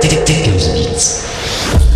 [0.00, 1.87] Dickens Beats.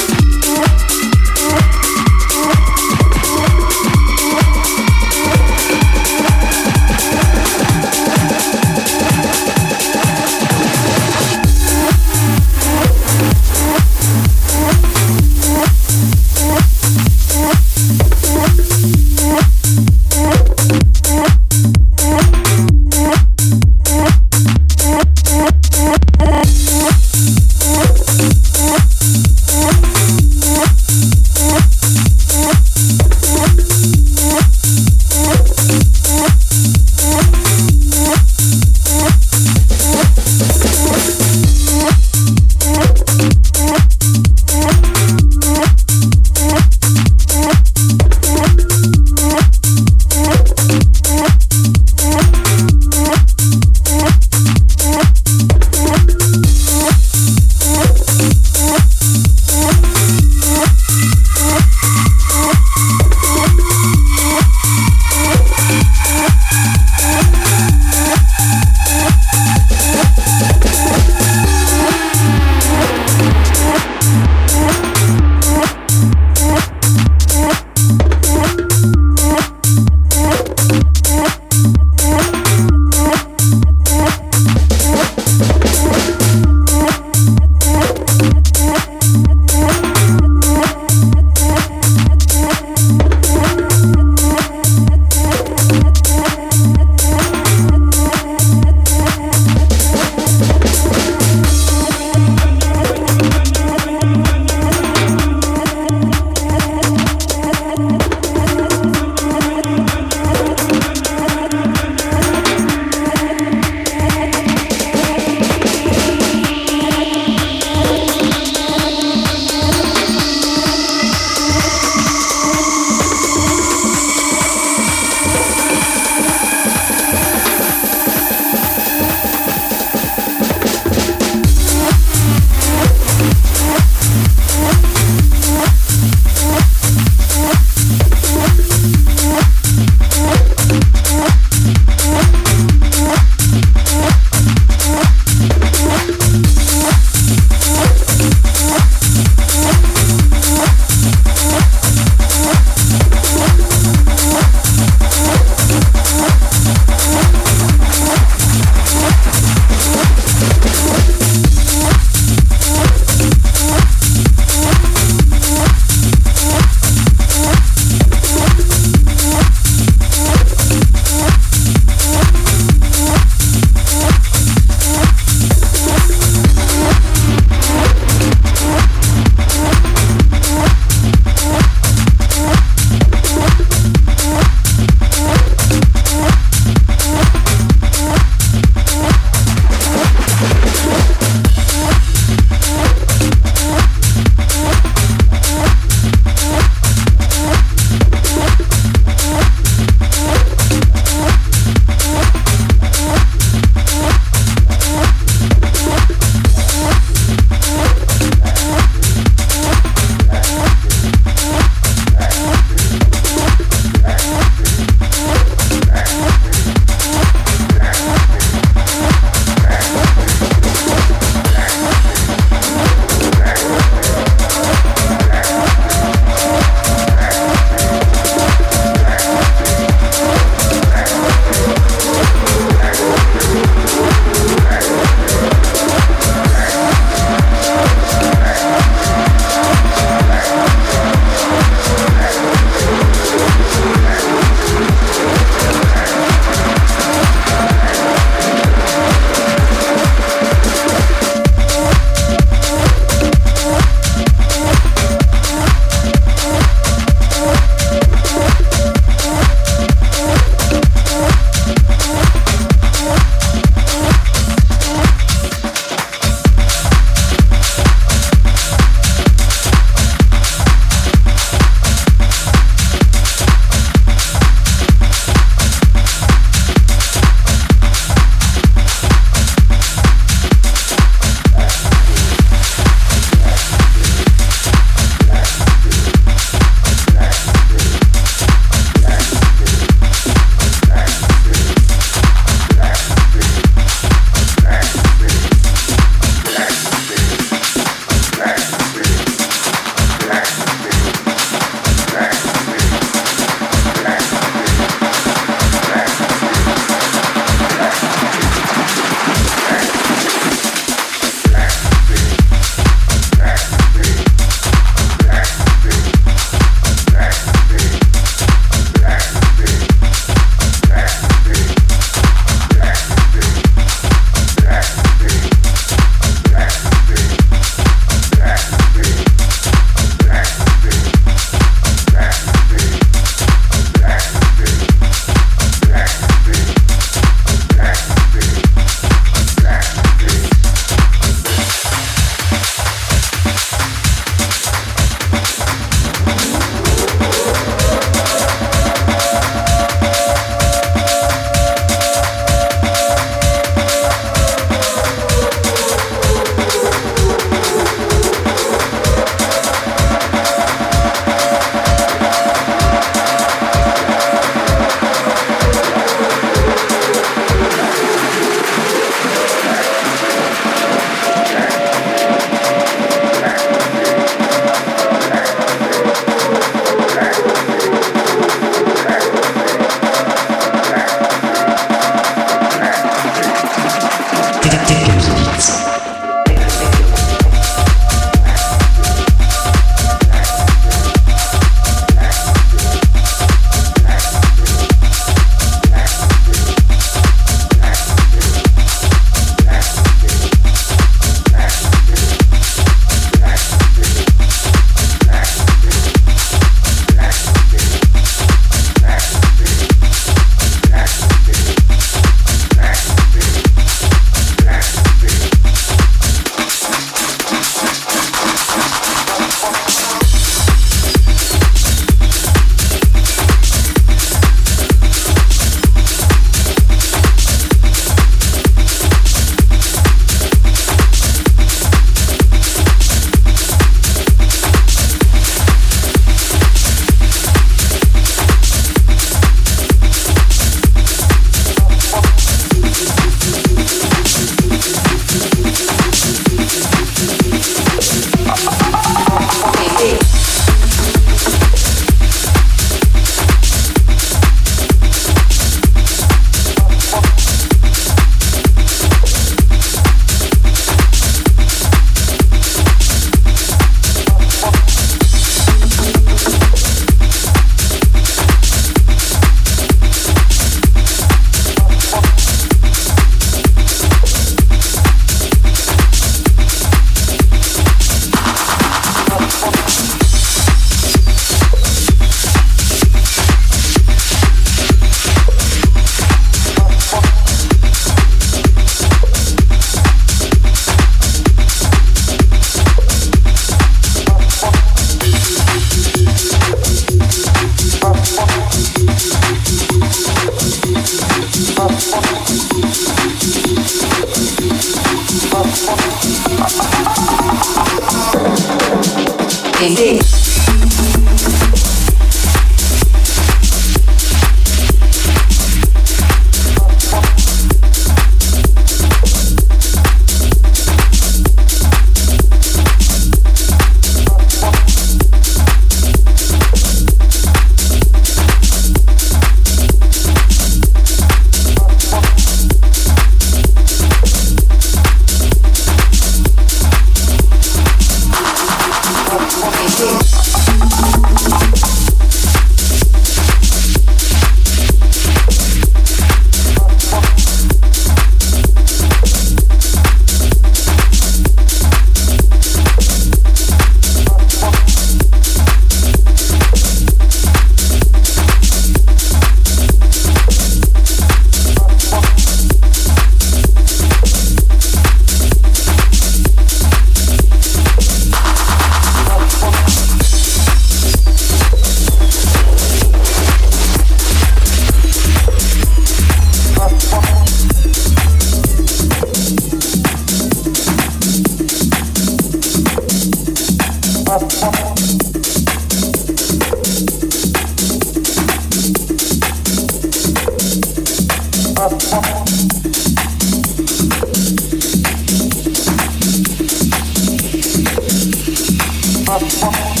[599.31, 600.00] Thank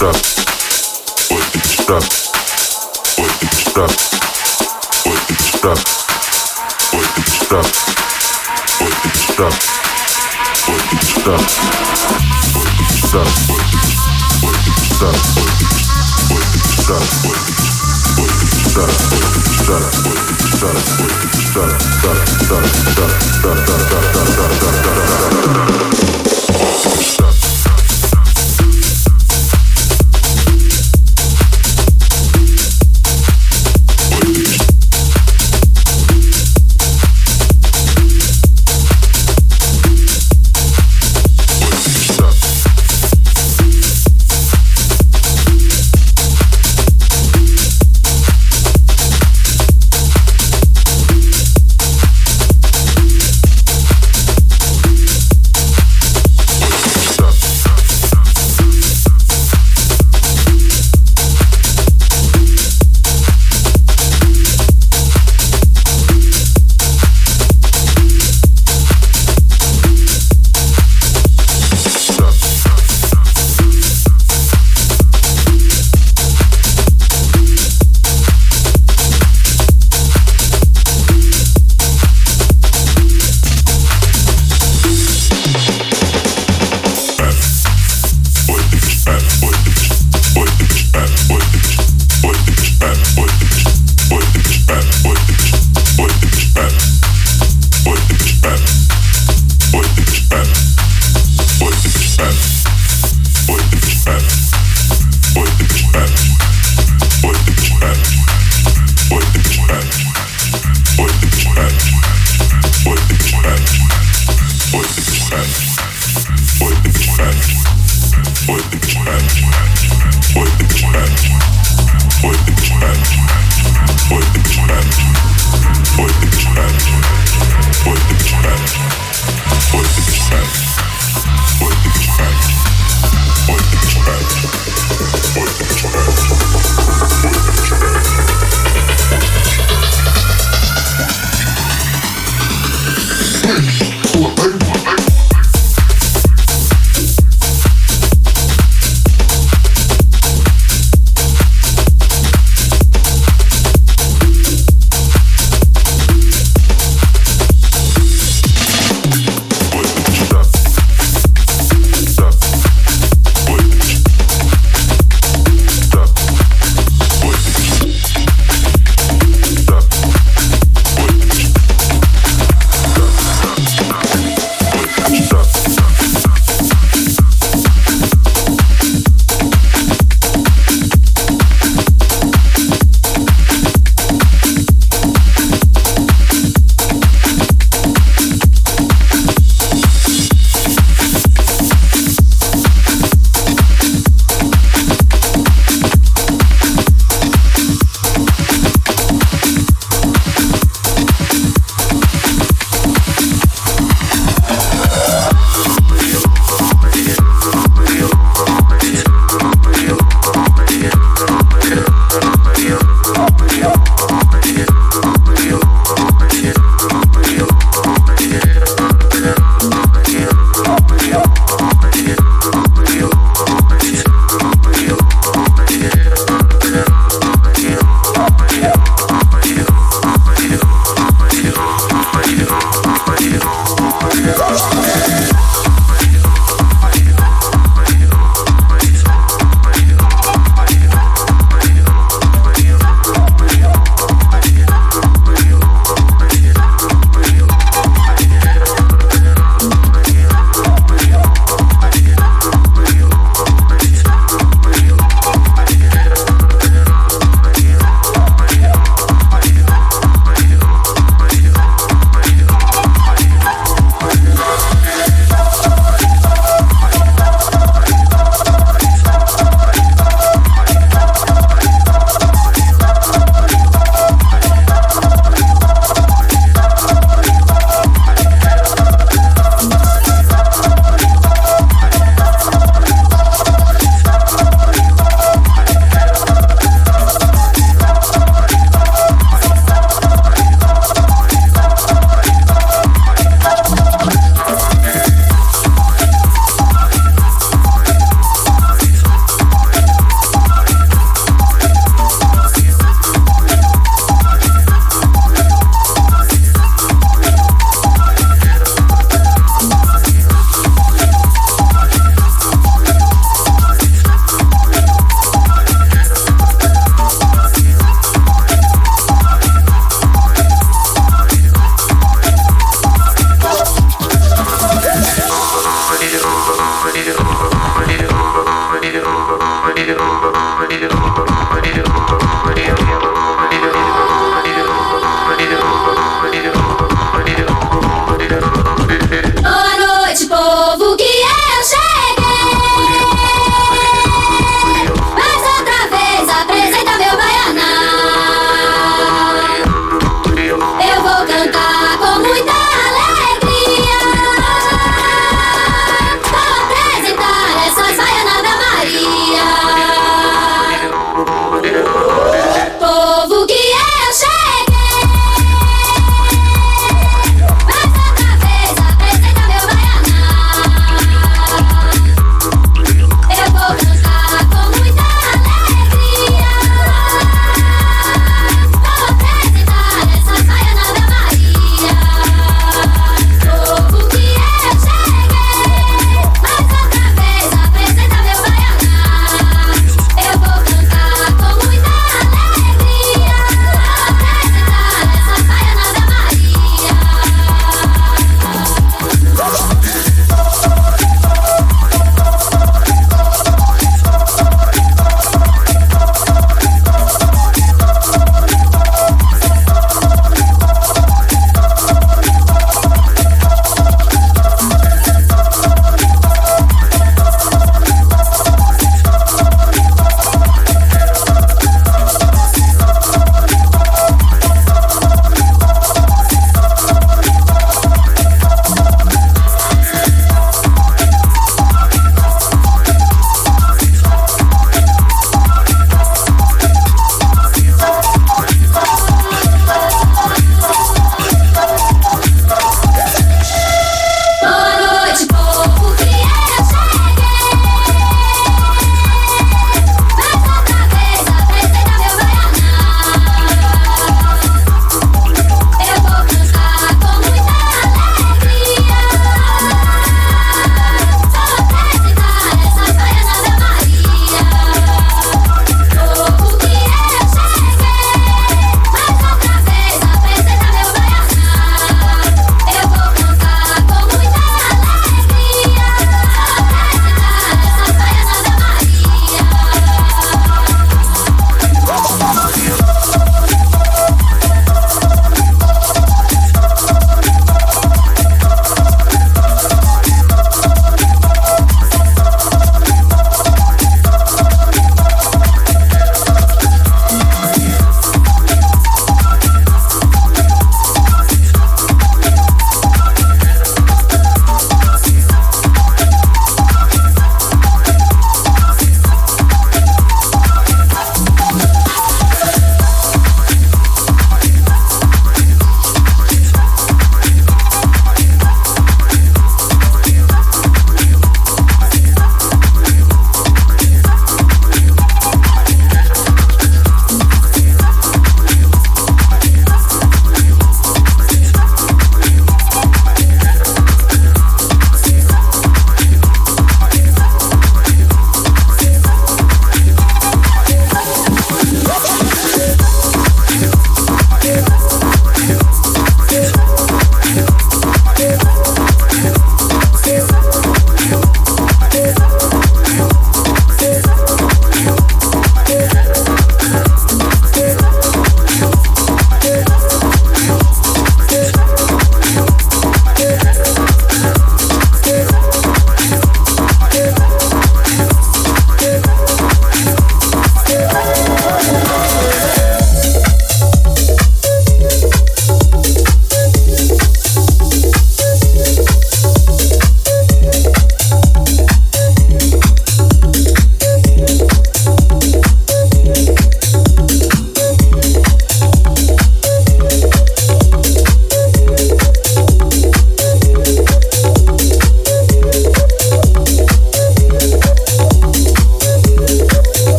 [0.00, 0.40] stuff.